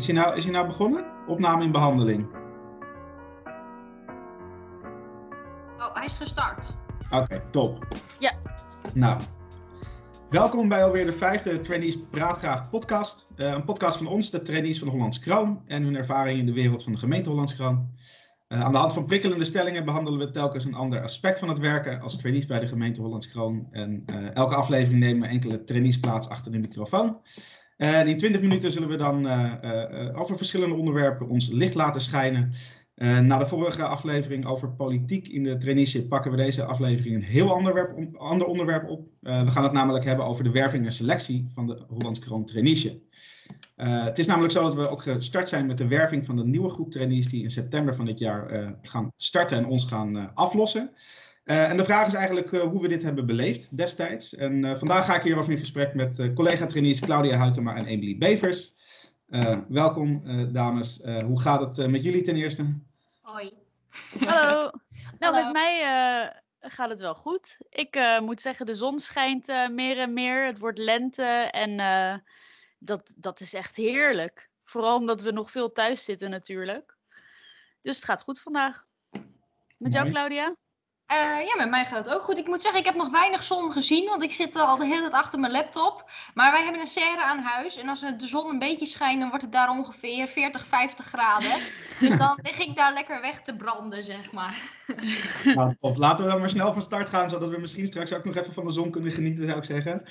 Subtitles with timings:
[0.00, 1.04] Is hij nou, is hij nou begonnen?
[1.26, 2.26] Opname in behandeling.
[5.78, 6.74] Oh, hij is gestart.
[7.10, 7.86] Oké, top.
[8.18, 8.32] Ja.
[8.94, 9.20] Nou,
[10.30, 13.26] welkom bij alweer de vijfde Trainees Praatgraag podcast.
[13.36, 16.46] Uh, een podcast van ons, de trainees van de Hollands Kroon en hun ervaring in
[16.46, 17.90] de wereld van de gemeente Hollands Kroon.
[18.48, 21.58] Uh, aan de hand van prikkelende stellingen behandelen we telkens een ander aspect van het
[21.58, 23.68] werken als trainees bij de gemeente Hollands Kroon.
[23.70, 27.20] En uh, elke aflevering nemen we enkele trainees plaats achter de microfoon.
[27.80, 29.26] En in 20 minuten zullen we dan
[30.14, 32.52] over verschillende onderwerpen ons licht laten schijnen.
[32.94, 37.52] Na de vorige aflevering over politiek in de traineeship pakken we deze aflevering een heel
[38.18, 39.08] ander, onderwerp op.
[39.20, 43.02] We gaan het namelijk hebben over de werving en selectie van de Hollands Kroon traineeship.
[43.76, 46.70] Het is namelijk zo dat we ook gestart zijn met de werving van de nieuwe
[46.70, 50.90] groep trainees die in september van dit jaar gaan starten en ons gaan aflossen.
[51.44, 54.34] En de vraag is eigenlijk hoe we dit hebben beleefd destijds.
[54.34, 58.74] En vandaag ga ik hierover in gesprek met collega-trainees Claudia Huytema en Emily Bevers.
[59.68, 60.22] welkom
[60.52, 62.64] dames, hoe gaat het met jullie ten eerste?
[63.20, 63.52] Hoi.
[64.26, 64.70] Hallo.
[65.18, 67.56] Nou, met mij uh, gaat het wel goed.
[67.68, 70.46] Ik uh, moet zeggen, de zon schijnt uh, meer en meer.
[70.46, 72.22] Het wordt lente en
[72.78, 74.48] dat, dat is echt heerlijk.
[74.64, 76.96] Vooral omdat we nog veel thuis zitten natuurlijk.
[77.82, 78.86] Dus het gaat goed vandaag.
[79.76, 80.54] Met jou, Claudia?
[81.10, 82.38] Uh, ja, met mij gaat het ook goed.
[82.38, 85.00] Ik moet zeggen, ik heb nog weinig zon gezien, want ik zit al de hele
[85.00, 86.10] tijd achter mijn laptop.
[86.34, 89.28] Maar wij hebben een serre aan huis en als de zon een beetje schijnt, dan
[89.28, 91.60] wordt het daar ongeveer 40, 50 graden.
[92.00, 94.60] dus dan lig ik daar lekker weg te branden, zeg maar.
[95.44, 95.96] Nou, top.
[95.96, 98.52] Laten we dan maar snel van start gaan, zodat we misschien straks ook nog even
[98.52, 100.02] van de zon kunnen genieten, zou ik zeggen.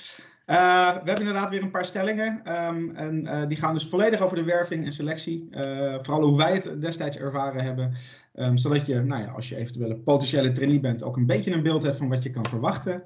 [0.50, 2.52] Uh, we hebben inderdaad weer een paar stellingen.
[2.66, 5.48] Um, en uh, die gaan dus volledig over de werving en selectie.
[5.50, 7.94] Uh, vooral hoe wij het destijds ervaren hebben.
[8.34, 11.52] Um, zodat je, nou ja, als je eventueel een potentiële trainee bent, ook een beetje
[11.52, 13.02] een beeld hebt van wat je kan verwachten.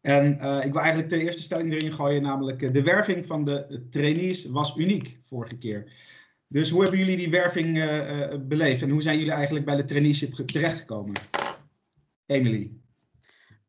[0.00, 0.32] En
[0.64, 4.76] ik wil eigenlijk de eerste stelling erin gooien, namelijk de werving van de trainees was
[4.76, 5.92] uniek vorige keer.
[6.48, 7.84] Dus hoe hebben jullie die werving
[8.48, 11.14] beleefd en hoe zijn jullie eigenlijk bij de traineeship terechtgekomen?
[12.26, 12.81] Emily.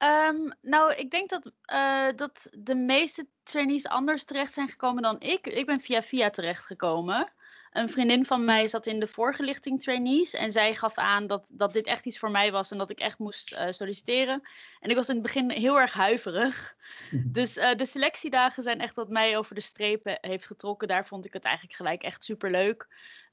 [0.03, 5.19] Um, nou, ik denk dat, uh, dat de meeste trainees anders terecht zijn gekomen dan
[5.19, 5.47] ik.
[5.47, 7.31] Ik ben via via terechtgekomen.
[7.71, 11.73] Een vriendin van mij zat in de voorgelichting trainees en zij gaf aan dat, dat
[11.73, 14.41] dit echt iets voor mij was en dat ik echt moest uh, solliciteren.
[14.79, 16.75] En ik was in het begin heel erg huiverig.
[17.11, 20.87] Dus uh, de selectiedagen zijn echt wat mij over de strepen heeft getrokken.
[20.87, 22.87] Daar vond ik het eigenlijk gelijk echt super leuk.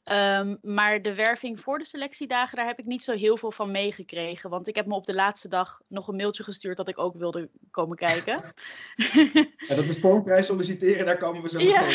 [0.05, 3.71] Um, maar de werving voor de selectiedagen, daar heb ik niet zo heel veel van
[3.71, 4.51] meegekregen.
[4.51, 7.17] Want ik heb me op de laatste dag nog een mailtje gestuurd dat ik ook
[7.17, 8.41] wilde komen kijken.
[9.69, 11.89] Ja, dat is vormvrij solliciteren, daar komen we zo ja.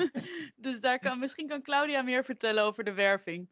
[0.56, 3.48] dus daar kan, misschien kan Claudia meer vertellen over de werving.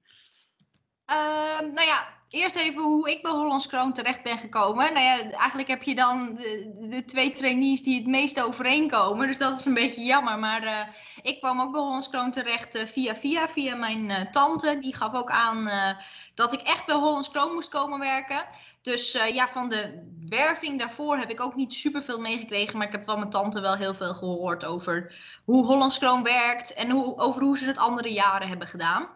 [1.12, 4.92] Uh, nou ja, eerst even hoe ik bij Hollands Kroon terecht ben gekomen.
[4.92, 9.26] Nou ja, eigenlijk heb je dan de, de twee trainees die het meest overeenkomen.
[9.26, 10.38] Dus dat is een beetje jammer.
[10.38, 10.80] Maar uh,
[11.22, 14.78] ik kwam ook bij Hollands Kroon terecht uh, via via, via mijn uh, tante.
[14.80, 15.70] Die gaf ook aan
[16.34, 18.44] dat ik echt bij Hollands Kroon moest komen werken.
[18.82, 22.78] Dus ja, van de werving daarvoor heb ik ook niet super veel meegekregen.
[22.78, 25.14] Maar ik heb van mijn tante wel heel veel gehoord over
[25.44, 26.74] hoe Hollands Kroon werkt.
[26.74, 29.08] En hoe, over hoe ze het andere jaren hebben gedaan.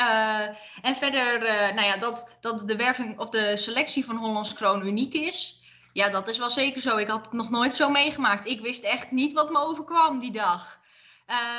[0.00, 0.46] Uh,
[0.82, 4.86] en verder, uh, nou ja, dat, dat de werving of de selectie van Hollands Kroon
[4.86, 5.62] uniek is.
[5.92, 6.96] Ja, dat is wel zeker zo.
[6.96, 8.46] Ik had het nog nooit zo meegemaakt.
[8.46, 10.80] Ik wist echt niet wat me overkwam die dag.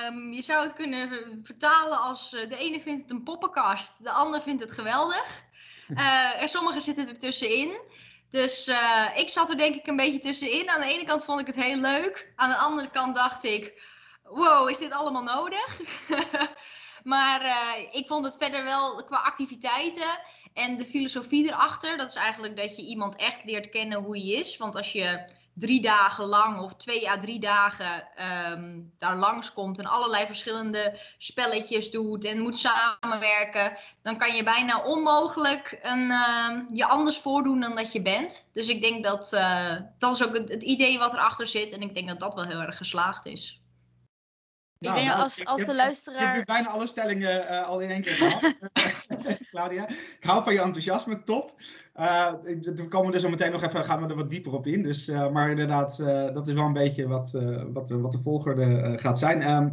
[0.07, 4.11] Um, je zou het kunnen vertalen als uh, de ene vindt het een poppenkast, de
[4.11, 5.43] ander vindt het geweldig.
[6.35, 7.81] en sommigen zitten er tussenin.
[8.29, 8.71] Dus
[9.15, 10.69] ik zat er denk ik een beetje tussenin.
[10.69, 12.31] Aan de ene kant vond ik het heel leuk.
[12.35, 13.81] Aan de andere kant dacht ik,
[14.23, 15.79] wow, is dit allemaal nodig?
[17.03, 17.53] Maar uh,
[17.91, 20.19] ik vond het verder wel qua activiteiten
[20.53, 21.97] en de filosofie erachter.
[21.97, 24.57] Dat is eigenlijk dat je iemand echt leert kennen hoe hij is.
[24.57, 28.07] Want als je drie dagen lang of twee à drie dagen
[28.51, 34.83] um, daar langskomt en allerlei verschillende spelletjes doet en moet samenwerken, dan kan je bijna
[34.83, 38.49] onmogelijk een, uh, je anders voordoen dan dat je bent.
[38.53, 41.81] Dus ik denk dat uh, dat is ook het, het idee wat erachter zit en
[41.81, 43.61] ik denk dat dat wel heel erg geslaagd is.
[44.79, 46.29] Nou, ik denk nou, als, als de luisteraar...
[46.29, 48.53] Ik heb bijna alle stellingen uh, al in één keer gehad,
[49.51, 49.87] Claudia.
[49.89, 51.53] Ik hou van je enthousiasme, top.
[51.95, 52.33] Uh,
[52.75, 54.83] we komen er zo meteen nog even, gaan we er wat dieper op in.
[54.83, 55.97] Dus, uh, maar inderdaad,
[56.33, 57.31] dat is wel een beetje wat,
[57.73, 59.49] wat, wat de volgorde gaat zijn.
[59.49, 59.71] Um,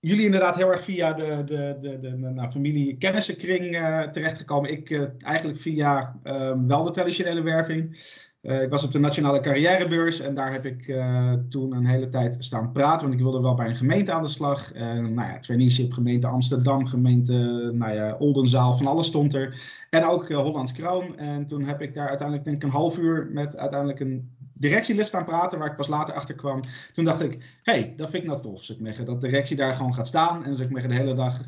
[0.00, 3.64] jullie inderdaad heel erg via de, de, de, de, de nou, familie kennissenkring
[4.12, 4.70] terechtgekomen.
[4.70, 7.96] Ik eigenlijk via ehm, wel de traditionele werving.
[8.42, 12.08] Uh, ik was op de Nationale Carrièrebeurs en daar heb ik uh, toen een hele
[12.08, 14.74] tijd staan praten, want ik wilde wel bij een gemeente aan de slag.
[14.74, 17.32] Nou ja, traineeship, gemeente Amsterdam, gemeente
[17.74, 19.60] nou ja, Oldenzaal, van alles stond er.
[19.90, 21.18] En ook uh, Hollands Kroon.
[21.18, 25.06] En toen heb ik daar uiteindelijk denk ik een half uur met uiteindelijk een directielid
[25.06, 26.60] staan praten, waar ik pas later achter kwam.
[26.92, 28.62] Toen dacht ik, hé, hey, dat vind ik nou tof.
[28.62, 31.46] Zeg maar, dat directie daar gewoon gaat staan en zeg maar, de hele dag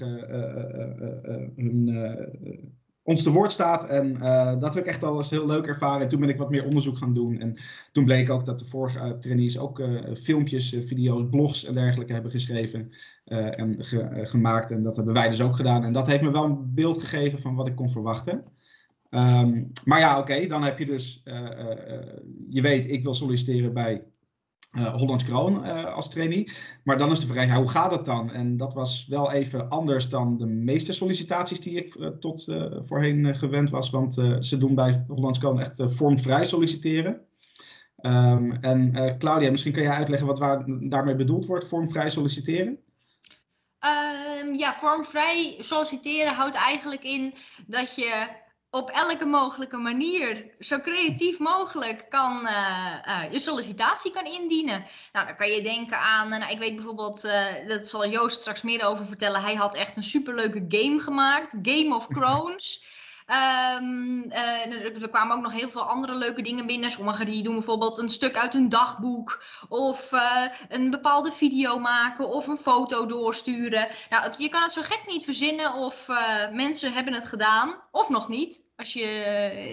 [1.56, 1.88] hun,
[3.04, 3.84] ons te woord staat.
[3.88, 4.18] En
[4.58, 6.02] dat heb ik echt al eens heel leuk ervaren.
[6.02, 7.40] En toen ben ik wat meer onderzoek gaan doen.
[7.40, 7.56] En
[7.92, 9.82] toen bleek ook dat de vorige trainees ook
[10.20, 12.90] filmpjes, video's, blogs en dergelijke hebben geschreven
[13.24, 13.76] en
[14.26, 14.70] gemaakt.
[14.70, 15.84] En dat hebben wij dus ook gedaan.
[15.84, 18.44] En dat heeft me wel een beeld gegeven van wat ik kon verwachten.
[19.10, 21.22] Um, maar ja, oké, dan heb je dus,
[22.48, 24.04] je weet, ik wil solliciteren bij
[24.78, 26.50] uh, Hollands Kroon als trainee.
[26.84, 28.32] Maar dan is de vraag, hoe gaat het dan?
[28.32, 33.70] En dat was wel even anders dan de meeste sollicitaties die ik tot voorheen gewend
[33.70, 33.90] was.
[33.90, 37.20] Want ze doen bij Hollands Kroon echt vormvrij solliciteren.
[38.00, 42.78] Um, en Claudia, misschien kun jij uitleggen wat waar, daarmee bedoeld wordt, vormvrij solliciteren?
[44.40, 47.34] Um, ja, vormvrij solliciteren houdt eigenlijk in
[47.66, 48.28] dat je
[48.74, 54.86] op elke mogelijke manier, zo creatief mogelijk, kan, uh, uh, je sollicitatie kan indienen.
[55.12, 57.22] Nou, dan kan je denken aan, uh, nou, ik weet bijvoorbeeld,
[57.68, 61.94] dat zal Joost straks meer over vertellen, hij had echt een superleuke game gemaakt, Game
[61.94, 62.82] of Crones.
[63.26, 66.90] Um, uh, er kwamen ook nog heel veel andere leuke dingen binnen.
[66.90, 69.42] Sommigen die doen bijvoorbeeld een stuk uit een dagboek.
[69.68, 72.28] Of uh, een bepaalde video maken.
[72.28, 73.88] Of een foto doorsturen.
[74.10, 77.74] Nou, het, je kan het zo gek niet verzinnen of uh, mensen hebben het gedaan.
[77.90, 78.62] Of nog niet.
[78.76, 79.06] Als je,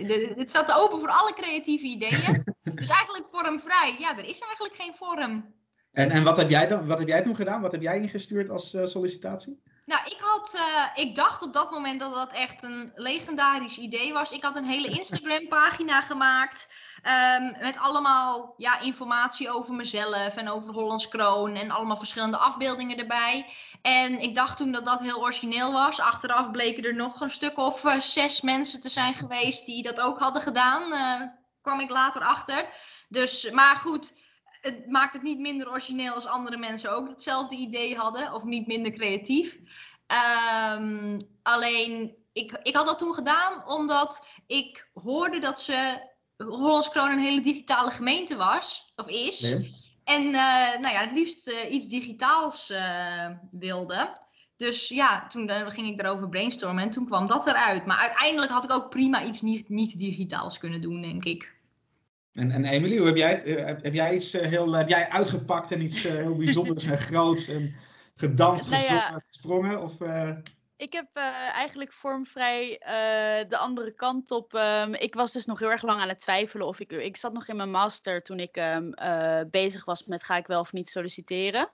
[0.07, 2.43] de, het staat open voor alle creatieve ideeën.
[2.75, 3.95] dus eigenlijk vormvrij.
[3.99, 5.53] Ja, er is eigenlijk geen vorm.
[5.91, 7.61] En, en wat, heb jij dan, wat heb jij toen gedaan?
[7.61, 9.61] Wat heb jij ingestuurd als sollicitatie?
[9.85, 14.13] Nou, ik, had, uh, ik dacht op dat moment dat dat echt een legendarisch idee
[14.13, 14.31] was.
[14.31, 16.67] Ik had een hele Instagram-pagina gemaakt.
[17.37, 21.55] Um, met allemaal ja, informatie over mezelf en over Hollands Kroon.
[21.55, 23.53] En allemaal verschillende afbeeldingen erbij.
[23.81, 25.99] En ik dacht toen dat dat heel origineel was.
[25.99, 30.01] Achteraf bleken er nog een stuk of uh, zes mensen te zijn geweest die dat
[30.01, 30.93] ook hadden gedaan.
[30.93, 31.27] Uh,
[31.61, 32.67] kwam ik later achter.
[33.09, 34.13] Dus, maar goed
[34.61, 38.67] het maakt het niet minder origineel als andere mensen ook hetzelfde idee hadden, of niet
[38.67, 39.59] minder creatief.
[40.77, 47.11] Um, alleen, ik, ik had dat toen gedaan omdat ik hoorde dat ze Hollands Kroon
[47.11, 49.55] een hele digitale gemeente was, of is.
[50.03, 54.15] En uh, nou ja, het liefst uh, iets digitaals uh, wilde.
[54.57, 57.85] Dus ja, toen ging ik daarover brainstormen en toen kwam dat eruit.
[57.85, 61.59] Maar uiteindelijk had ik ook prima iets niet, niet digitaals kunnen doen, denk ik.
[62.33, 65.09] En, en Emily, hoe heb jij, het, eh, heb, jij iets eh, heel, heb jij
[65.09, 67.73] uitgepakt en iets uh, heel bijzonders en groots en
[68.13, 69.81] gedanst, nou ja, gesprongen?
[69.81, 70.31] Of, uh...
[70.75, 71.23] Ik heb uh,
[71.53, 74.53] eigenlijk vormvrij uh, de andere kant op.
[74.53, 76.91] Um, ik was dus nog heel erg lang aan het twijfelen of ik.
[76.91, 78.93] Ik zat nog in mijn master toen ik um,
[79.49, 81.69] bezig was met ga ik wel of niet solliciteren.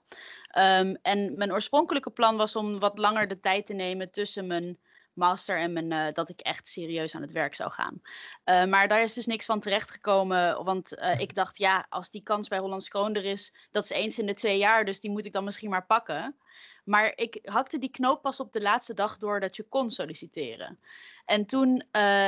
[0.57, 4.77] Um, en mijn oorspronkelijke plan was om wat langer de tijd te nemen tussen mijn
[5.17, 8.01] master en mijn, uh, dat ik echt serieus aan het werk zou gaan.
[8.45, 12.23] Uh, maar daar is dus niks van terechtgekomen, want uh, ik dacht, ja, als die
[12.23, 15.11] kans bij Hollands Kroon er is, dat is eens in de twee jaar, dus die
[15.11, 16.35] moet ik dan misschien maar pakken.
[16.83, 20.79] Maar ik hakte die knoop pas op de laatste dag door dat je kon solliciteren.
[21.25, 21.85] En toen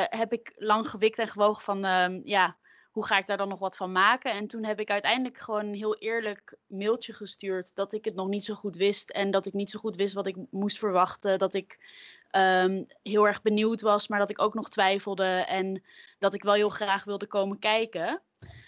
[0.09, 2.57] heb ik lang gewikt en gewogen van, ehm, ja,
[2.99, 4.31] hoe ga ik daar dan nog wat van maken?
[4.31, 8.27] En toen heb ik uiteindelijk gewoon een heel eerlijk mailtje gestuurd dat ik het nog
[8.27, 11.39] niet zo goed wist en dat ik niet zo goed wist wat ik moest verwachten.
[11.39, 11.77] Dat ik
[12.31, 15.83] um, heel erg benieuwd was, maar dat ik ook nog twijfelde en
[16.19, 18.21] dat ik wel heel graag wilde komen kijken.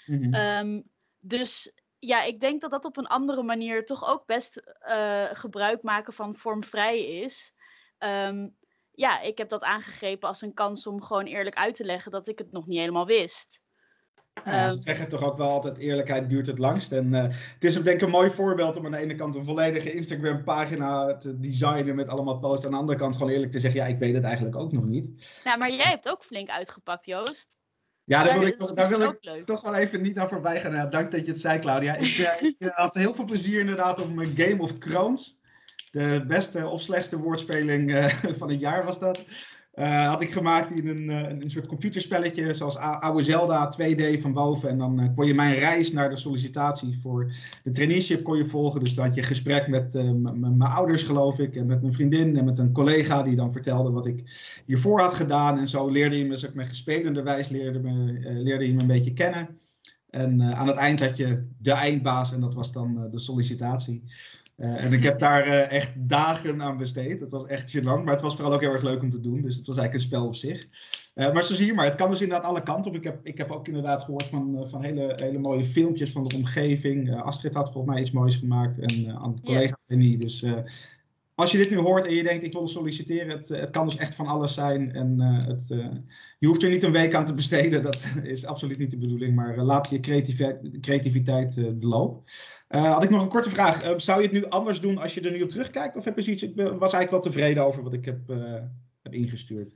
[0.06, 0.34] Mm-hmm.
[0.34, 5.30] Um, dus ja, ik denk dat dat op een andere manier toch ook best uh,
[5.32, 7.54] gebruik maken van vormvrij is.
[8.00, 8.56] Um,
[8.92, 12.28] ja, ik heb dat aangegrepen als een kans om gewoon eerlijk uit te leggen dat
[12.28, 13.61] ik het nog niet helemaal wist.
[14.34, 16.92] Ja, ze ehm, zeggen toch ook wel altijd eerlijkheid duurt het langst.
[16.92, 19.44] En uh, het is denk ik een mooi voorbeeld om aan de ene kant een
[19.44, 22.66] volledige Instagram pagina te designen met allemaal posts.
[22.66, 24.86] Aan de andere kant gewoon eerlijk te zeggen, ja, ik weet het eigenlijk ook nog
[24.86, 25.42] niet.
[25.44, 27.62] Nou, maar jij hebt ook flink uitgepakt, Joost.
[28.04, 30.74] Ja, daar, wil ik, toch, daar wil ik toch wel even niet aan voorbij gaan.
[30.74, 31.96] Ja, dank dat je het zei, Claudia.
[31.96, 35.40] Ik, uh, ik uh, had heel veel plezier inderdaad om Game of Crones.
[35.92, 38.10] De beste of slechtste woordspeling
[38.40, 39.26] van het jaar was dat.
[39.76, 44.70] Uh, had ik gemaakt in een, een soort computerspelletje, zoals oude Zelda 2D van boven.
[44.70, 47.32] En dan uh, kon je mijn reis naar de sollicitatie voor
[47.64, 48.80] de traineeship kon je volgen.
[48.80, 49.94] Dus dan had je gesprek met
[50.34, 53.92] mijn ouders, geloof ik, en met mijn vriendin en met een collega die dan vertelde
[53.92, 54.24] wat ik
[54.66, 55.60] hiervoor had gedaan.
[55.60, 59.14] En zo leerde je me, zeg maar, gespelenderwijs leerde, me, leerde je me een beetje
[59.14, 59.50] kennen.
[60.10, 64.04] En aan het eind had je de eindbaas en dat was dan de sollicitatie.
[64.62, 67.20] Uh, en ik heb daar uh, echt dagen aan besteed.
[67.20, 69.42] Het was echt gênant, maar het was vooral ook heel erg leuk om te doen.
[69.42, 70.68] Dus het was eigenlijk een spel op zich.
[71.16, 72.98] Uh, maar zo zie je maar, het kan dus inderdaad alle kanten op.
[72.98, 76.36] Ik heb, ik heb ook inderdaad gehoord van, van hele, hele mooie filmpjes van de
[76.36, 77.22] omgeving.
[77.22, 80.18] Astrid had volgens mij iets moois gemaakt en aan collega Penny.
[80.18, 80.46] Dus
[81.42, 83.98] als je dit nu hoort en je denkt ik wil solliciteren, het, het kan dus
[83.98, 84.94] echt van alles zijn.
[84.94, 85.68] En het,
[86.40, 89.36] je hoeft er niet een week aan te besteden, dat is absoluut niet de bedoeling.
[89.36, 92.30] Maar laat je creativiteit, creativiteit de loop.
[92.68, 94.02] had ik nog een korte vraag.
[94.02, 95.96] zou je het nu anders doen als je er nu op terugkijkt?
[95.96, 98.28] Of heb je zoiets, ik was eigenlijk wel tevreden over wat ik heb,
[99.02, 99.76] heb ingestuurd?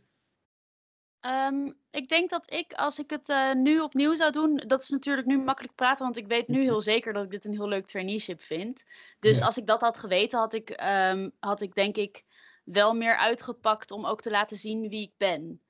[1.26, 4.90] Um, ik denk dat ik, als ik het uh, nu opnieuw zou doen, dat is
[4.90, 7.68] natuurlijk nu makkelijk praten, want ik weet nu heel zeker dat ik dit een heel
[7.68, 8.84] leuk traineeship vind.
[9.20, 12.24] Dus als ik dat had geweten, had ik, um, had ik denk ik
[12.64, 15.62] wel meer uitgepakt om ook te laten zien wie ik ben.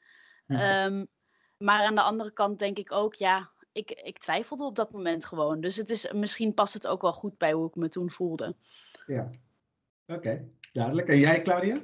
[0.48, 1.08] Um,
[1.58, 5.26] maar aan de andere kant denk ik ook, ja, ik, ik twijfelde op dat moment
[5.26, 5.62] gewoon.
[5.62, 8.56] Dus het is, misschien past het ook wel goed bij hoe ik me toen voelde.
[9.06, 9.30] Ja,
[10.08, 10.48] oké.
[10.74, 11.08] Duidelijk.
[11.08, 11.78] En jij, Claudia?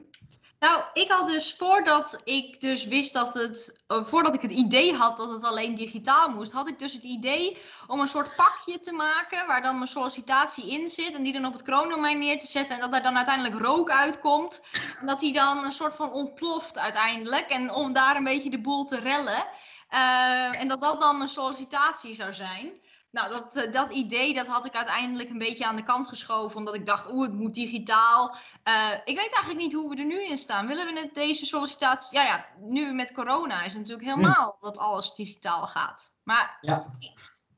[0.61, 4.93] Nou, ik had dus voordat ik dus wist dat het, uh, voordat ik het idee
[4.93, 8.79] had dat het alleen digitaal moest, had ik dus het idee om een soort pakje
[8.79, 12.39] te maken waar dan mijn sollicitatie in zit en die dan op het kroondomein neer
[12.39, 14.61] te zetten en dat er dan uiteindelijk rook uitkomt
[14.99, 18.61] en dat die dan een soort van ontploft uiteindelijk en om daar een beetje de
[18.61, 19.45] boel te rellen
[19.91, 22.81] uh, en dat dat dan mijn sollicitatie zou zijn.
[23.11, 26.57] Nou, dat, eh, dat idee dat had ik uiteindelijk een beetje aan de kant geschoven.
[26.57, 28.35] Omdat ik dacht, oeh, het moet digitaal.
[28.67, 30.67] Uh, ik weet eigenlijk niet hoe we er nu in staan.
[30.67, 32.17] Willen we net deze sollicitatie...
[32.17, 36.13] Ja, ja, nu met corona is het natuurlijk helemaal dat alles digitaal gaat.
[36.23, 36.75] Maar ja.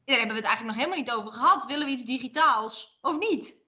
[0.06, 1.66] daar hebben we het eigenlijk nog helemaal niet over gehad.
[1.66, 3.63] Willen we iets digitaals of niet?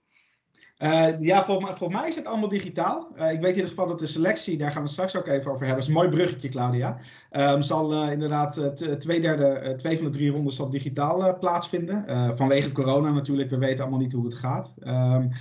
[0.80, 3.08] Uh, ja, voor, voor, mij is het allemaal digitaal.
[3.18, 5.52] Uh, ik weet in ieder geval dat de selectie, daar gaan we straks ook even
[5.52, 5.68] over hebben.
[5.68, 6.98] Dat is een mooi bruggetje, Claudia.
[7.32, 8.62] Um, zal uh, inderdaad
[9.00, 12.04] twee derde, twee van de drie rondes zal digitaal plaatsvinden.
[12.38, 14.74] vanwege corona natuurlijk, we weten allemaal niet hoe het gaat.
[14.88, 15.32] Um,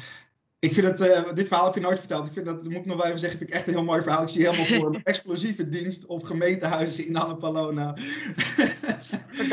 [0.59, 2.27] ik vind het, dit verhaal heb je nooit verteld.
[2.27, 4.03] Ik vind dat, moet ik nog wel even zeggen, vind ik echt een heel mooi
[4.03, 4.23] verhaal.
[4.23, 7.97] Ik zie helemaal voor een explosieve dienst of gemeentehuizen in Annapolona.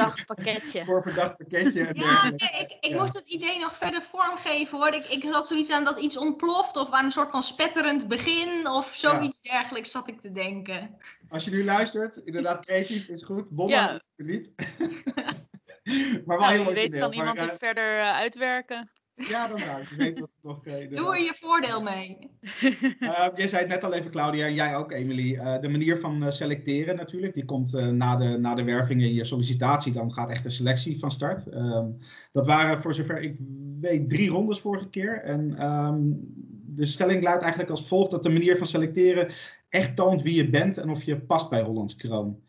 [0.02, 0.86] Verdacht pakketje.
[0.86, 1.90] Voor verdacht pakketje.
[1.94, 4.94] Ja, ik, ik moest het idee nog verder vormgeven hoor.
[4.94, 8.68] Ik, ik had zoiets aan dat iets ontploft of aan een soort van spetterend begin
[8.68, 10.98] of zoiets dergelijks zat ik te denken.
[11.30, 13.50] Als je nu luistert, inderdaad creatief is goed.
[13.50, 14.02] Bommen ja.
[14.16, 14.52] niet.
[16.26, 18.92] maar wel nou, heel weet kan iemand het verder uh, uitwerken.
[19.16, 20.66] Ja, dan nou, je weet wat het nog...
[20.66, 22.18] Uh, Doe er je voordeel mee.
[23.00, 25.34] Uh, jij zei het net al even, Claudia, en jij ook, Emily.
[25.34, 29.24] Uh, de manier van selecteren natuurlijk, die komt na, de, na de werving en je
[29.24, 31.54] sollicitatie, dan gaat echt de selectie van start.
[31.54, 31.98] Um,
[32.32, 33.36] dat waren, voor zover ik
[33.80, 35.22] weet, drie rondes vorige keer.
[35.22, 36.20] En um,
[36.66, 39.28] de stelling luidt eigenlijk als volgt, dat de manier van selecteren
[39.70, 42.42] echt toont wie je bent en of je past bij Hollands Kroon.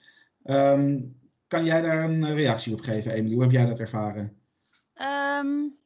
[0.45, 1.17] Um,
[1.47, 3.35] kan jij daar een reactie op geven, Emily?
[3.35, 4.37] Hoe heb jij dat ervaren?
[5.41, 5.81] Um,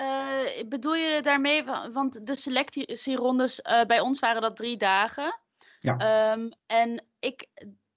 [0.00, 5.38] uh, bedoel je daarmee, want de selectierondes uh, bij ons waren dat drie dagen.
[5.78, 6.32] Ja.
[6.32, 7.46] Um, en ik,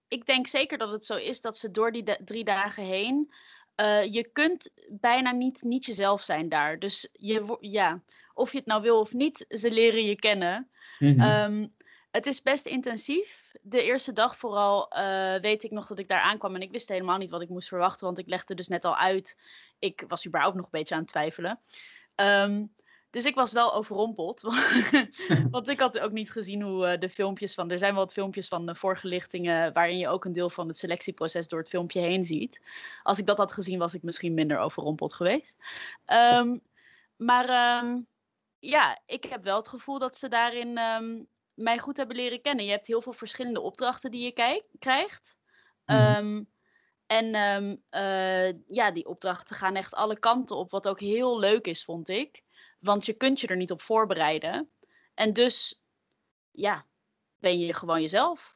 [0.07, 3.33] ik denk zeker dat het zo is dat ze door die drie dagen heen,
[3.81, 6.79] uh, je kunt bijna niet, niet jezelf zijn daar.
[6.79, 8.01] Dus je, ja,
[8.33, 10.69] of je het nou wil of niet, ze leren je kennen.
[10.99, 11.53] Mm -hmm.
[11.53, 11.75] um,
[12.11, 13.51] het is best intensief.
[13.61, 14.87] De eerste dag vooral
[15.41, 17.67] weet ik nog dat ik daar aankwam en ik wist helemaal niet wat ik moest
[17.67, 19.37] verwachten, want ik legde dus net al uit.
[19.83, 21.59] Ik was überhaupt nog een beetje aan het twijfelen.
[22.15, 22.73] Um,
[23.09, 24.41] dus ik was wel overrompeld.
[25.51, 27.71] Want ik had ook niet gezien hoe uh, de filmpjes van.
[27.71, 29.73] Er zijn wel wat filmpjes van de vorige lichtingen.
[29.73, 32.61] waarin je ook een deel van het selectieproces door het filmpje heen ziet.
[33.03, 35.55] Als ik dat had gezien, was ik misschien minder overrompeld geweest.
[36.07, 36.61] Um,
[37.15, 38.07] maar um,
[38.59, 40.73] ja, ik heb wel het gevoel dat ze daarin
[41.53, 42.65] mij goed hebben leren kennen.
[42.65, 45.35] Je hebt heel veel verschillende opdrachten die je krijgt.
[45.85, 46.51] Mm
[47.13, 51.67] en um, uh, ja, die opdrachten gaan echt alle kanten op, wat ook heel leuk
[51.67, 52.43] is, vond ik.
[52.79, 54.69] Want je kunt je er niet op voorbereiden.
[55.13, 55.81] En dus,
[56.51, 56.85] ja,
[57.39, 58.55] ben je gewoon jezelf.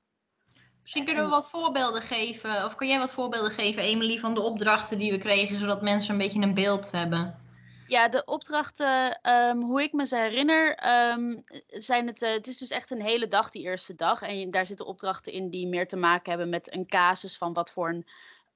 [0.82, 4.42] Misschien kunnen we wat voorbeelden geven, of kan jij wat voorbeelden geven, Emily, van de
[4.42, 7.46] opdrachten die we kregen, zodat mensen een beetje een beeld hebben?
[7.88, 12.58] Ja, de opdrachten, um, hoe ik me ze herinner, um, zijn het, uh, het is
[12.58, 14.22] dus echt een hele dag, die eerste dag.
[14.22, 17.72] En daar zitten opdrachten in die meer te maken hebben met een casus van wat
[17.72, 18.08] voor een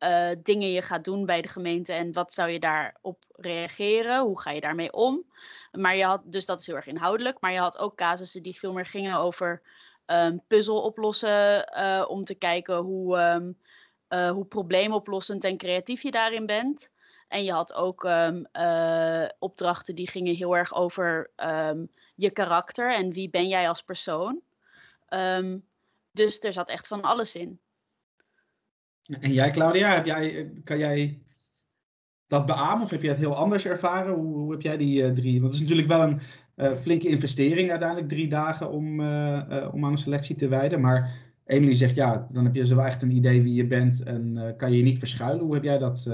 [0.04, 4.22] uh, dingen je gaat doen bij de gemeente en wat zou je daarop reageren?
[4.22, 5.24] Hoe ga je daarmee om?
[5.72, 8.60] Maar je had, dus dat is heel erg inhoudelijk, maar je had ook casussen die
[8.60, 9.62] veel meer gingen over
[10.06, 13.58] um, puzzel oplossen, uh, om te kijken hoe, um,
[14.10, 16.90] uh, hoe probleemoplossend en creatief je daarin bent.
[17.28, 18.48] En je had ook um,
[19.40, 21.32] opdrachten die gingen heel erg over
[22.16, 24.42] je karakter en wie ben jij als persoon.
[26.12, 27.60] dus er zat echt van alles in.
[29.20, 31.22] En jij, Claudia, heb jij, kan jij
[32.28, 34.14] dat beamen of heb je het heel anders ervaren?
[34.14, 35.42] Hoe, hoe heb jij die uh, drie?
[35.42, 36.20] Want het is natuurlijk wel een
[36.56, 39.00] uh, flinke investering uiteindelijk, drie dagen om,
[39.72, 40.82] om aan een selectie te wijden.
[40.82, 41.14] Maar
[41.46, 44.72] Emily zegt ja, dan heb je zo echt een idee wie je bent en kan
[44.72, 45.46] je je niet verschuilen.
[45.46, 46.10] Hoe heb jij dat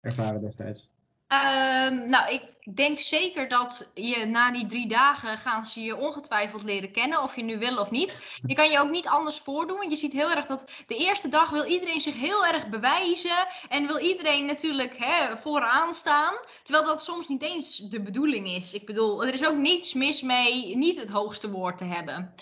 [0.00, 0.90] ervaren destijds?
[1.32, 6.62] Um, nou, ik denk zeker dat je na die drie dagen gaan ze je ongetwijfeld
[6.62, 8.38] leren kennen, of je nu wil of niet.
[8.46, 11.50] Je kan je ook niet anders voordoen, je ziet heel erg dat de eerste dag
[11.50, 17.02] wil iedereen zich heel erg bewijzen en wil iedereen natuurlijk hè, vooraan staan, terwijl dat
[17.02, 18.74] soms niet eens de bedoeling is.
[18.74, 22.34] Ik bedoel, er is ook niets mis mee niet het hoogste woord te hebben.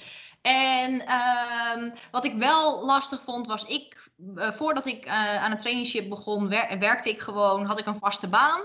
[0.43, 4.00] En ehm, wat ik wel lastig vond, was ik,
[4.35, 7.95] uh, voordat ik uh, aan het traineeship begon, wer werkte ik gewoon, had ik een
[7.95, 8.61] vaste baan.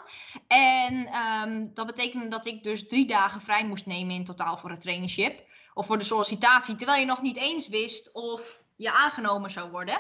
[0.48, 4.70] En um, dat betekende dat ik dus drie dagen vrij moest nemen in totaal voor
[4.70, 5.44] het traineeship.
[5.74, 10.00] Of voor de sollicitatie, terwijl je nog niet eens wist of je aangenomen zou worden.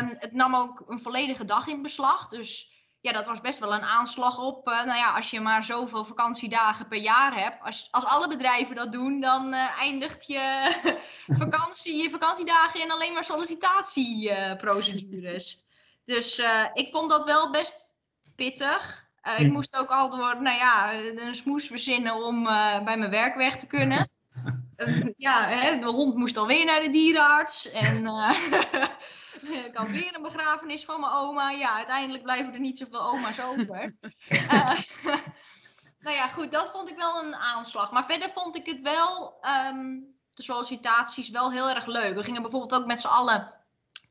[0.00, 2.71] Um, het nam ook een volledige dag in beslag, dus
[3.02, 4.68] ja, dat was best wel een aanslag op.
[4.68, 7.62] Uh, nou ja, als je maar zoveel vakantiedagen per jaar hebt.
[7.62, 10.72] Als, als alle bedrijven dat doen, dan uh, eindigt je,
[11.44, 15.70] vakantie, je vakantiedagen in alleen maar sollicitatieprocedures.
[16.04, 16.42] Dus
[16.72, 17.94] ik vond dat wel best
[18.36, 19.08] pittig.
[19.36, 22.44] ik moest ook al door, nou ja, een smoes verzinnen om
[22.84, 24.10] bij mijn werk weg te kunnen.
[25.16, 27.70] ja, hè, de hond moest alweer naar de dierenarts.
[27.70, 28.04] En
[29.68, 31.50] ik had weer een begrafenis van mijn oma.
[31.50, 33.96] Ja, uiteindelijk blijven er niet zoveel oma's over.
[34.28, 34.78] uh,
[36.04, 37.92] nou ja, goed, dat vond ik wel een aanslag.
[37.92, 42.14] Maar verder vond ik het wel, um, de sollicitaties, wel heel erg leuk.
[42.14, 43.54] We gingen bijvoorbeeld ook met z'n allen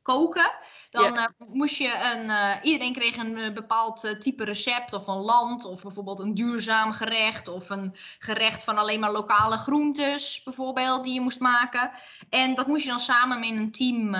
[0.02, 0.50] koken.
[0.90, 1.32] Dan ja.
[1.38, 5.82] uh, moest je een, uh, iedereen kreeg een bepaald type recept of een land of
[5.82, 11.20] bijvoorbeeld een duurzaam gerecht of een gerecht van alleen maar lokale groentes bijvoorbeeld die je
[11.20, 11.90] moest maken.
[12.30, 14.14] En dat moest je dan samen in een team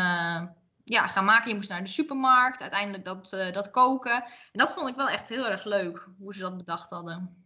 [0.84, 1.48] ja, gaan maken.
[1.48, 4.14] Je moest naar de supermarkt, uiteindelijk dat, uh, dat koken.
[4.24, 7.40] En dat vond ik wel echt heel erg leuk, hoe ze dat bedacht hadden.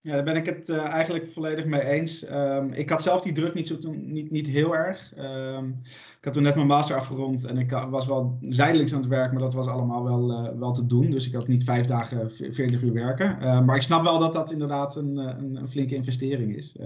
[0.00, 2.30] Ja, daar ben ik het uh, eigenlijk volledig mee eens.
[2.30, 5.12] Um, ik had zelf die druk niet, zo niet, niet heel erg.
[5.18, 5.80] Um,
[6.18, 9.32] ik had toen net mijn master afgerond en ik was wel zijdelings aan het werk,
[9.32, 11.10] maar dat was allemaal wel, wel te doen.
[11.10, 13.38] Dus ik had niet vijf dagen 40 uur werken.
[13.40, 16.76] Uh, maar ik snap wel dat dat inderdaad een, een, een flinke investering is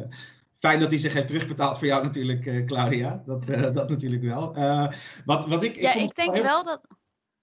[0.57, 3.23] fijn dat hij zich heeft terugbetaald voor jou natuurlijk, uh, Claudia.
[3.25, 4.57] Dat, uh, dat natuurlijk wel.
[4.57, 4.89] Uh,
[5.25, 6.43] wat, wat ik, ja, ik, ik denk heel...
[6.43, 6.81] wel dat...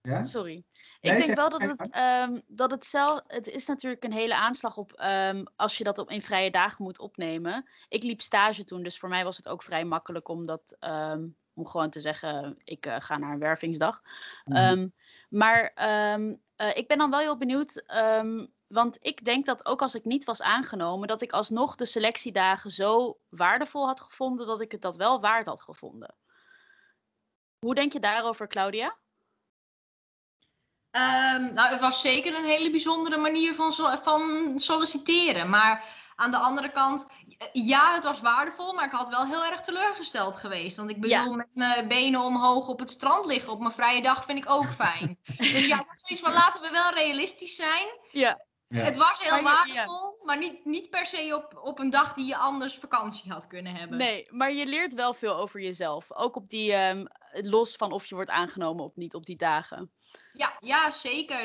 [0.01, 0.23] Ja?
[0.23, 0.63] Sorry.
[1.01, 4.77] Ik denk wel dat het, um, dat het zelf, het is natuurlijk een hele aanslag
[4.77, 7.69] op um, als je dat op in vrije dagen moet opnemen.
[7.87, 11.35] Ik liep stage toen, dus voor mij was het ook vrij makkelijk om dat, um,
[11.53, 14.01] om gewoon te zeggen, ik uh, ga naar een wervingsdag.
[14.45, 14.93] Mm.
[15.29, 17.83] maar uh, ik ben dan wel heel benieuwd,
[18.73, 22.71] want ik denk dat ook als ik niet was aangenomen, dat ik alsnog de selectiedagen
[22.71, 26.15] zo waardevol had gevonden dat ik het dat wel waard had gevonden.
[27.59, 28.97] Hoe denk je daarover, Claudia?
[30.91, 35.49] Um, nou, het was zeker een hele bijzondere manier van, van solliciteren.
[35.49, 37.07] Maar aan de andere kant,
[37.53, 40.77] ja, het was waardevol, maar ik had wel heel erg teleurgesteld geweest.
[40.77, 41.35] Want ik bedoel, ja.
[41.35, 44.65] met mijn benen omhoog op het strand liggen op mijn vrije dag vind ik ook
[44.65, 45.19] fijn.
[45.37, 47.87] dus ja, van laten we wel realistisch zijn.
[48.11, 48.45] Ja.
[48.73, 48.83] Ja.
[48.83, 50.25] Het was heel maar waardevol, ja.
[50.25, 53.75] maar niet, niet per se op, op een dag die je anders vakantie had kunnen
[53.75, 53.97] hebben.
[53.97, 56.13] Nee, maar je leert wel veel over jezelf.
[56.13, 59.91] Ook op die, um, los van of je wordt aangenomen of niet op die dagen.
[60.33, 61.43] Ja, ja zeker.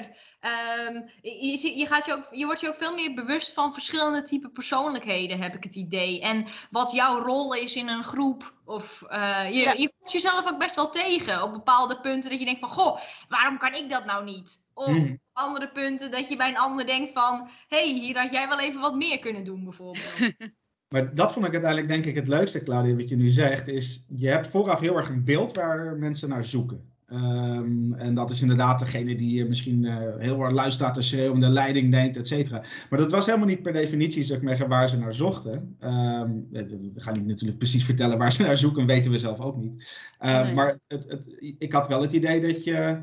[0.87, 4.23] Um, je, je, gaat je, ook, je wordt je ook veel meer bewust van verschillende
[4.23, 6.21] type persoonlijkheden, heb ik het idee.
[6.21, 8.55] En wat jouw rol is in een groep.
[8.65, 9.73] Of uh, je, ja.
[9.73, 13.01] je voelt jezelf ook best wel tegen op bepaalde punten dat je denkt van, goh,
[13.29, 14.65] waarom kan ik dat nou niet?
[14.75, 15.21] Of hmm.
[15.39, 18.61] Andere punten dat je bij een ander denkt van, hé, hey, hier had jij wel
[18.61, 20.05] even wat meer kunnen doen bijvoorbeeld.
[20.89, 24.05] Maar dat vond ik uiteindelijk denk ik het leukste, Claudia, wat je nu zegt, is
[24.09, 26.93] je hebt vooraf heel erg een beeld waar mensen naar zoeken.
[27.13, 31.41] Um, en dat is inderdaad degene die misschien uh, heel erg luid staat te schreeuwen,
[31.41, 32.63] de leiding neemt, et cetera.
[32.91, 35.77] Maar dat was helemaal niet per definitie zeg maar, waar ze naar zochten.
[35.85, 39.57] Um, we gaan niet natuurlijk precies vertellen waar ze naar zoeken, weten we zelf ook
[39.57, 40.05] niet.
[40.21, 40.55] Uh, nee.
[40.55, 43.01] Maar het, het, ik had wel het idee dat je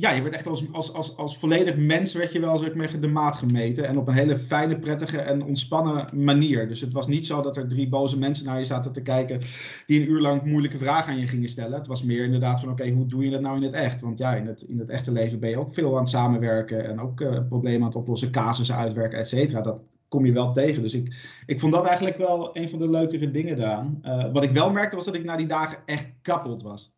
[0.00, 3.06] ja, je werd echt als, als, als, als volledig mens werd je wel maar, de
[3.06, 3.86] maat gemeten.
[3.86, 6.68] En op een hele fijne, prettige en ontspannen manier.
[6.68, 9.40] Dus het was niet zo dat er drie boze mensen naar je zaten te kijken
[9.86, 11.78] die een uur lang moeilijke vragen aan je gingen stellen.
[11.78, 14.00] Het was meer inderdaad van oké, hoe doe je dat nou in het echt?
[14.00, 16.84] Want ja, in het, in het echte leven ben je ook veel aan het samenwerken
[16.88, 19.60] en ook uh, problemen aan het oplossen, casussen uitwerken, et cetera.
[19.60, 20.82] Dat kom je wel tegen.
[20.82, 21.14] Dus ik,
[21.46, 24.00] ik vond dat eigenlijk wel een van de leukere dingen daaraan.
[24.02, 26.92] Uh, wat ik wel merkte was dat ik na die dagen echt kapot was.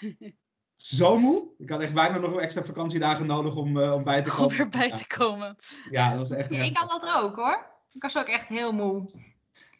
[0.82, 1.44] zo moe.
[1.58, 4.46] Ik had echt bijna nog extra vakantiedagen nodig om, uh, om bij te komen.
[4.46, 5.56] Om weer bij te komen.
[5.90, 6.54] Ja, dat was echt.
[6.54, 7.66] Ja, ik had dat ook hoor.
[7.92, 9.04] Ik was ook echt heel moe.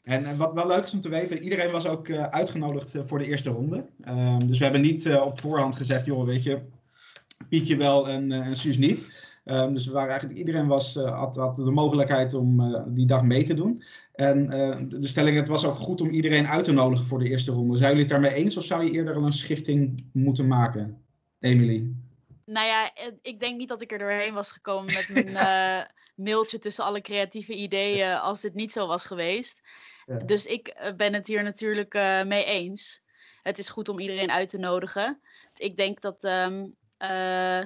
[0.03, 3.03] En, en wat wel leuk is om te weten, iedereen was ook uh, uitgenodigd uh,
[3.05, 3.87] voor de eerste ronde.
[4.09, 6.63] Um, dus we hebben niet op voorhand gezegd, joh, weet je,
[7.49, 9.31] Pietje wel en, en Suus niet.
[9.45, 13.07] Um, dus we waren eigenlijk, iedereen was, uh, had, had, de mogelijkheid om uh, die
[13.07, 13.83] dag mee te doen.
[14.13, 17.29] En uh, de stelling, het was ook goed om iedereen uit te nodigen voor de
[17.29, 17.77] eerste ronde.
[17.77, 21.03] Zijn jullie het daarmee eens of zou je eerder al een schifting moeten maken?
[21.41, 21.95] Emily?
[22.45, 22.91] Nou ja,
[23.23, 27.55] ik denk niet dat ik er doorheen was gekomen met mijn, mailtje tussen alle creatieve
[27.55, 29.61] ideeën als dit niet zo was geweest.
[30.07, 30.17] Ja.
[30.17, 33.03] Dus ik eh, ben het hier natuurlijk eh, mee eens.
[33.43, 35.21] Het is goed om iedereen uit te nodigen.
[35.57, 36.67] Ik denk dat, ehm,
[37.03, 37.65] eh,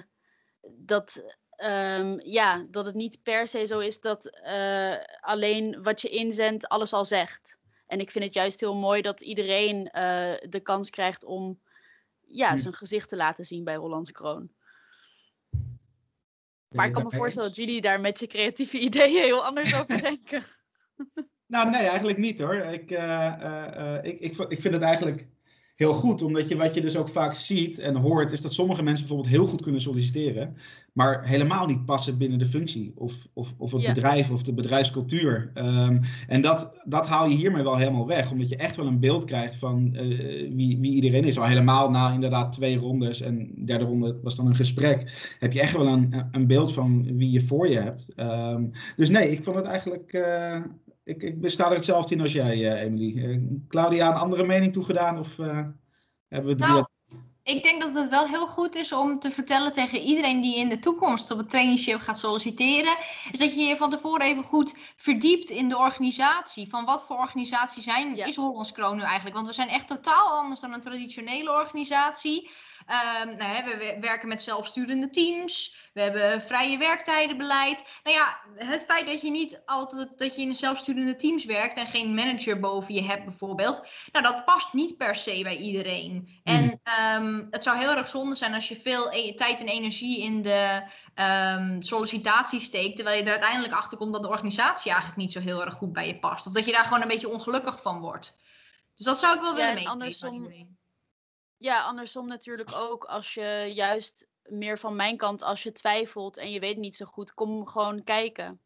[0.63, 1.23] dat,
[1.57, 6.69] ehm, ja, dat het niet per se zo is dat eh, alleen wat je inzendt
[6.69, 7.59] alles al zegt.
[7.87, 11.61] En ik vind het juist heel mooi dat iedereen eh, de kans krijgt om
[12.27, 12.57] ja, Hm.
[12.57, 14.51] zijn gezicht te laten zien bij Hollands Kroon.
[16.69, 20.03] Maar ik kan me voorstellen dat jullie daar met je creatieve ideeën heel anders over
[20.03, 20.45] denken.
[21.49, 22.55] Nou, nee, eigenlijk niet hoor.
[22.55, 22.91] Ik,
[24.03, 25.27] ik, ik, ik vind het eigenlijk
[25.77, 28.83] heel goed, omdat je wat je dus ook vaak ziet en hoort, is dat sommige
[28.83, 30.57] mensen bijvoorbeeld heel goed kunnen solliciteren,
[30.93, 33.93] maar helemaal niet passen binnen de functie of, of, of het Ja.
[33.93, 35.51] bedrijf of de bedrijfscultuur.
[35.55, 39.01] Ehm, en dat, dat haal je hiermee wel helemaal weg, omdat je echt wel een
[39.01, 40.07] beeld krijgt van eh,
[40.55, 41.39] wie, wie iedereen is.
[41.39, 45.53] Al helemaal na inderdaad twee rondes en de derde ronde was dan een gesprek, heb
[45.53, 48.07] je echt wel een, een beeld van wie je voor je hebt.
[48.15, 48.65] Ehm,
[48.97, 50.13] dus nee, ik vond het eigenlijk.
[50.13, 50.61] eh,
[51.07, 53.25] ik, ik sta er hetzelfde in als jij, eh, Emily.
[53.25, 55.19] Eh, Claudia, een andere mening toegedaan?
[55.19, 55.47] Of eh,
[56.29, 56.87] hebben we het Nou,
[57.43, 60.69] ik denk dat het wel heel goed is om te vertellen tegen iedereen die in
[60.69, 62.97] de toekomst op het traineeship gaat solliciteren,
[63.33, 66.69] is dat je je van tevoren even goed verdiept in de organisatie.
[66.69, 68.25] Van wat voor organisatie zijn, Ja.
[68.25, 69.35] is Hollands Kroon nu eigenlijk?
[69.35, 72.51] Want we zijn echt totaal anders dan een traditionele organisatie.
[72.87, 75.85] Ehm, nou, hè, we we werken met zelfsturende teams.
[75.93, 77.85] We hebben vrije werktijdenbeleid.
[78.03, 81.87] Nou ja, het feit dat je niet altijd dat je in zelfsturende teams werkt en
[81.87, 83.89] geen manager boven je hebt bijvoorbeeld.
[84.13, 86.41] Nou, dat past niet per se bij iedereen.
[86.45, 90.21] En ehm, het zou heel erg zonde zijn als je veel e- tijd en energie
[90.23, 95.21] in de ehm, sollicitatie steekt, terwijl je er uiteindelijk achter komt dat de organisatie eigenlijk
[95.21, 96.47] niet zo heel erg goed bij je past.
[96.47, 98.45] Of dat je daar gewoon een beetje ongelukkig van wordt.
[98.95, 100.79] Dus dat zou ik wel Ja, willen meegeven andersom- iedereen.
[101.59, 103.05] Ja, andersom natuurlijk ook.
[103.05, 107.05] Als je juist meer van mijn kant, als je twijfelt en je weet niet zo
[107.05, 108.61] goed, kom gewoon kijken.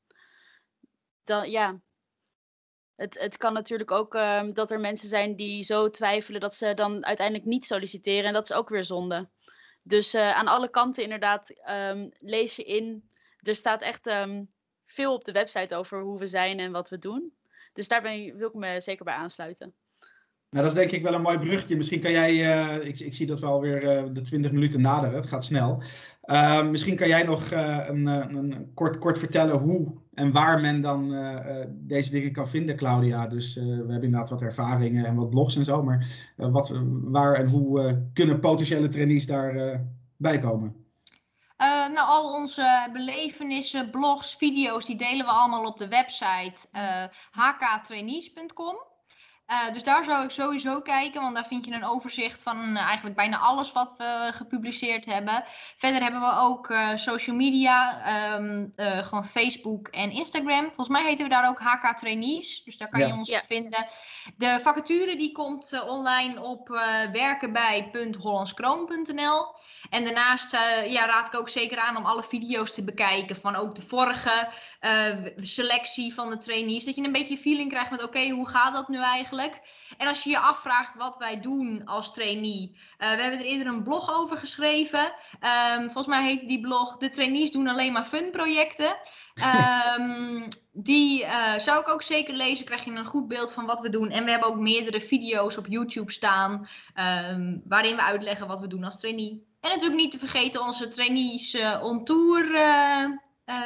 [1.25, 1.81] Dan, ja.
[2.97, 6.75] Het, het kan natuurlijk ook ehm, dat er mensen zijn die zo twijfelen dat ze
[6.75, 8.25] dan uiteindelijk niet solliciteren.
[8.25, 9.29] En dat is ook weer zonde.
[9.83, 13.11] Dus eh, aan alle kanten inderdaad, ehm, lees je in.
[13.41, 14.45] Er staat echt ehm,
[14.87, 17.37] veel op de website over hoe we zijn en wat we doen.
[17.73, 19.75] Dus daar ben wil ik me zeker bij aansluiten.
[20.51, 21.77] Nou, dat is denk ik wel een mooi bruggetje.
[21.77, 25.17] Misschien kan jij, eh, ik, ik zie dat we alweer eh de 20 minuten naderen,
[25.17, 25.83] het gaat snel.
[26.23, 31.15] Eh, misschien kan jij nog een, een, kort, kort vertellen hoe en waar men dan
[31.71, 33.27] deze dingen kan vinden, Claudia.
[33.27, 37.49] Dus we hebben inderdaad wat ervaringen en wat blogs en zo, maar wat, waar en
[37.49, 39.87] hoe kunnen potentiële trainees daarbij
[40.17, 40.75] bij komen?
[41.59, 46.69] Nou, al onze belevenissen, blogs, video's, die delen we allemaal op de website
[47.31, 48.90] hktrainees.com.
[49.51, 52.83] Eh, dus daar zou ik sowieso kijken, want daar vind je een overzicht van eh,
[52.83, 55.45] eigenlijk bijna alles wat we gepubliceerd hebben.
[55.77, 60.65] Verder hebben we ook eh, social media, ehm, eh, gewoon Facebook en Instagram.
[60.65, 63.07] Volgens mij heten we daar ook HK Trainees, dus daar kan Ja.
[63.07, 63.39] je ons Ja.
[63.39, 63.87] op vinden.
[64.37, 66.83] De vacature die komt online op eh
[67.13, 69.55] werkenbij.hollandskroon.nl.
[69.91, 73.57] En daarnaast eh, ja, raad ik ook zeker aan om alle video's te bekijken van
[73.57, 74.49] ook de vorige
[74.81, 74.91] eh,
[75.37, 76.85] selectie van de trainees.
[76.85, 79.39] Dat je een beetje feeling krijgt met oké, hoe gaat dat nu eigenlijk?
[79.97, 82.79] En als je je afvraagt wat wij doen als trainee.
[82.99, 85.13] eh, we hebben er eerder een blog over geschreven.
[85.41, 88.97] Ehm, volgens mij heet die blog De trainees doen alleen maar fun projecten.
[89.35, 92.65] Ehm, die eh, zou ik ook zeker lezen.
[92.65, 94.11] Krijg je een goed beeld van wat we doen.
[94.11, 96.69] En we hebben ook meerdere video's op YouTube staan.
[96.95, 99.49] ehm, waarin we uitleggen wat we doen als trainee.
[99.61, 102.49] En natuurlijk niet te vergeten onze trainees eh, on tour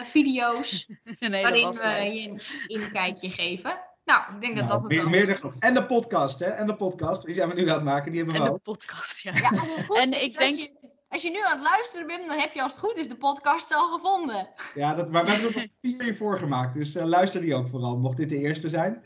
[0.04, 0.86] video's.
[1.20, 3.93] Waarin we je een inkijkje geven.
[4.04, 5.40] Nou, ik denk dat Nou, dat het meer, dan meer is.
[5.40, 6.46] dan- en de podcast, hè?
[6.46, 8.54] En de podcast, die zijn we nu aan het maken, die hebben we En de
[8.56, 8.62] ook.
[8.62, 9.32] podcast, ja.
[9.34, 10.70] Ja, als het goed En is, ik als, denk- je,
[11.08, 13.16] als je nu aan het luisteren bent, dan heb je als het goed is de
[13.16, 14.48] podcast al gevonden.
[14.74, 17.68] Ja, dat, maar we hebben er nog vier hiervoor gemaakt, dus eh, luister die ook
[17.68, 19.04] vooral, mocht dit de eerste zijn.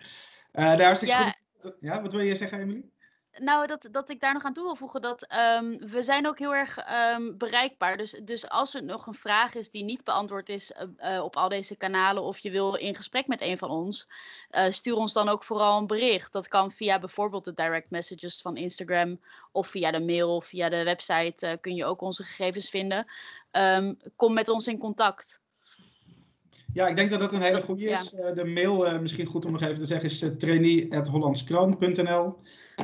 [0.53, 1.35] Eh daar is Ja.
[1.81, 2.85] ja, wat wil je zeggen, Emily?
[3.41, 6.39] Nou, dat, dat ik daar nog aan toe wil voegen dat ehm, we zijn ook
[6.39, 7.97] heel erg ehm, bereikbaar.
[7.97, 11.37] Dus, dus als er nog een vraag is die niet beantwoord is eh, eh, op
[11.37, 14.09] al deze kanalen of je wil in gesprek met een van ons,
[14.51, 16.33] eh, stuur ons dan ook vooral een bericht.
[16.33, 19.21] Dat kan via bijvoorbeeld de direct messages van Instagram
[19.53, 23.07] of via de mail of via de website kun je ook onze gegevens vinden.
[23.51, 25.41] Ehm, kom met ons in contact.
[26.79, 28.01] Ja, ik denk dat dat een hele goede ja.
[28.01, 28.15] is.
[28.15, 32.37] Eh, de mail, eh, misschien goed om nog even te zeggen, is uh, trainee.hollandskroon.nl.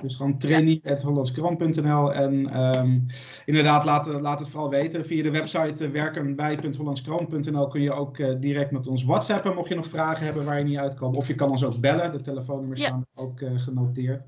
[0.02, 2.12] Dus gewoon trainee.hollandskroon.nl.
[2.12, 2.98] En ehm,
[3.44, 5.04] inderdaad, laat, laat het vooral weten.
[5.04, 9.88] Via de website werkenbij.hollandskroon.nl kun je ook uh, direct met ons whatsappen, mocht je nog
[9.88, 11.16] vragen hebben waar je niet uitkomt.
[11.16, 12.87] Of je kan ons ook bellen, de telefoonnummers Ja.
[12.87, 14.24] staan ook uh, genoteerd.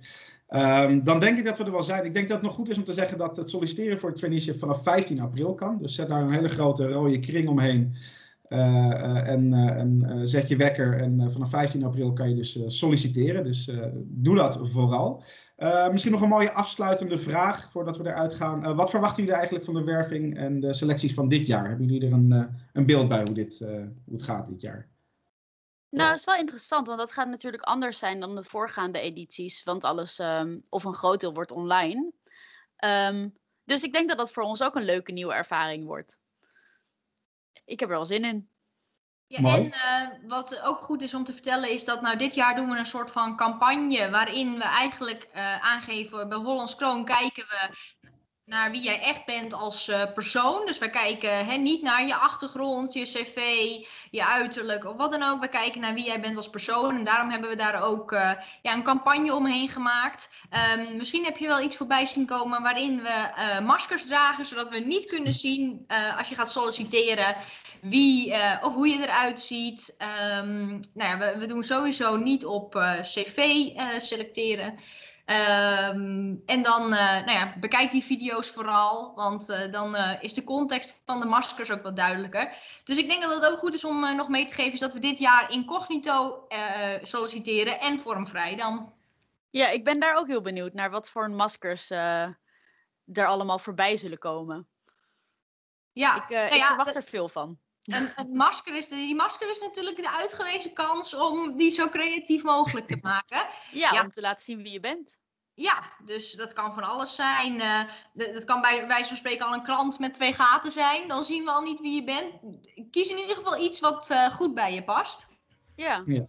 [0.49, 2.05] Um, dan denk ik dat we er wel zijn.
[2.05, 4.19] Ik denk dat het nog goed is om te zeggen dat het solliciteren voor het
[4.19, 5.79] traineeship vanaf 15 april kan.
[5.81, 7.95] Dus zet daar een hele grote rode kring omheen.
[8.49, 13.45] En, en zet je wekker en vanaf 15 april kan je dus solliciteren.
[13.45, 13.71] Dus
[14.03, 15.23] doe dat vooral.
[15.91, 18.77] misschien nog een mooie afsluitende vraag voordat we eruit gaan.
[18.77, 21.69] wat verwachten jullie eigenlijk van de werving en de selecties van dit jaar?
[21.69, 23.59] Hebben jullie er een, een beeld bij hoe, dit,
[24.05, 24.89] hoe het gaat dit jaar?
[25.97, 29.63] Nou, dat is wel interessant, want dat gaat natuurlijk anders zijn dan de voorgaande edities.
[29.63, 32.13] Want alles, um, of een groot deel, wordt online.
[32.85, 36.19] Um, dus ik denk dat dat voor ons ook een leuke nieuwe ervaring wordt.
[37.67, 38.49] Ik heb er wel zin in.
[39.29, 42.55] Ja, en uh, wat ook goed is om te vertellen is dat nou dit jaar
[42.55, 47.47] doen we een soort van campagne waarin we eigenlijk uh, aangeven bij Hollands Kroon kijken
[47.47, 47.71] we
[48.47, 50.67] naar wie jij echt bent als uh, persoon.
[50.67, 53.37] Dus wij kijken hè, niet naar je achtergrond, je cv,
[54.11, 55.41] je uiterlijk of wat dan ook.
[55.41, 56.97] We kijken naar wie jij bent als persoon.
[56.97, 58.33] En daarom hebben we daar ook uh,
[58.63, 60.35] ja, een campagne omheen gemaakt.
[60.79, 64.69] Um, misschien heb je wel iets voorbij zien komen waarin we uh, maskers dragen, zodat
[64.69, 65.87] we niet kunnen zien
[66.19, 67.37] als je gaat solliciteren
[67.81, 69.97] wie of hoe je eruit ziet.
[70.39, 74.79] Um, nou ja, we, we, doen sowieso niet op cv selecteren.
[75.31, 80.35] Um, en dan uh, nou ja, bekijk die video's vooral, want uh, dan uh, is
[80.35, 82.55] de context van de maskers ook wat duidelijker.
[82.85, 84.93] Dus ik denk dat het ook goed is om nog mee te geven, is dat
[84.93, 86.47] we dit jaar incognito
[87.03, 88.93] solliciteren en vormvrij dan.
[89.51, 92.37] Ja, ik ben daar ook heel benieuwd naar wat voor maskers er
[93.15, 94.69] allemaal voorbij zullen komen.
[95.93, 97.59] Ja, ik, nou ik ja, verwacht er veel van.
[97.87, 102.43] Een, een, masker is, die masker is natuurlijk de uitgewezen kans om die zo creatief
[102.43, 103.47] mogelijk te maken.
[103.73, 105.19] ja, om te laten zien wie je bent.
[105.55, 107.55] Ja, dus dat kan van alles zijn.
[107.55, 107.83] Uh,
[108.35, 111.09] dat kan bij wijze van spreken al een krant met twee gaten zijn.
[111.09, 112.33] Dan zien we al niet wie je bent.
[112.91, 115.29] Kies in ieder geval iets wat uh, goed bij je past.
[115.77, 116.03] Ja.
[116.07, 116.27] ja.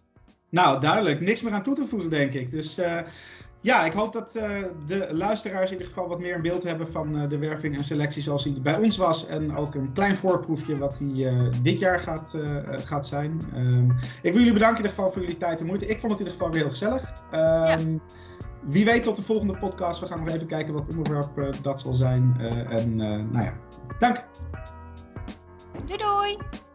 [0.50, 1.20] Nou, duidelijk.
[1.20, 2.50] Niks meer aan toe te voegen, denk ik.
[2.50, 3.00] Dus uh,
[3.60, 6.88] ja, ik hoop dat uh, de luisteraars in ieder geval wat meer een beeld hebben
[6.88, 9.26] van uh, de werving en selectie zoals die bij ons was.
[9.26, 12.34] En ook een klein voorproefje wat die uh, dit jaar gaat,
[12.84, 13.40] gaat zijn.
[13.56, 13.90] Um,
[14.22, 15.86] ik wil jullie bedanken in ieder geval voor jullie tijd en moeite.
[15.86, 17.12] Ik vond het in ieder geval weer heel gezellig.
[17.32, 17.78] Um, ja.
[18.62, 20.00] Wie weet tot de volgende podcast.
[20.00, 22.36] We gaan nog even kijken wat onderwerp dat zal zijn.
[22.68, 23.52] en nou ja,
[23.98, 24.24] dank.
[25.86, 26.66] Doei doei!